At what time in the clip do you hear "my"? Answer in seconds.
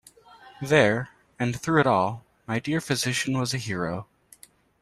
2.47-2.57